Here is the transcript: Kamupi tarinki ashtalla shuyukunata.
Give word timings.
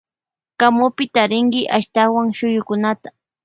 Kamupi 0.59 1.05
tarinki 1.13 1.61
ashtalla 1.77 2.21
shuyukunata. 2.37 3.09